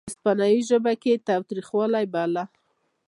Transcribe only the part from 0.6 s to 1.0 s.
ژبه